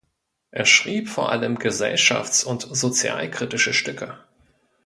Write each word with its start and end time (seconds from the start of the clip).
Er 0.49 0.65
schrieb 0.65 1.09
vor 1.09 1.29
allem 1.31 1.59
gesellschafts- 1.59 2.43
und 2.43 2.63
sozialkritische 2.63 3.71
Stücke. 3.71 4.17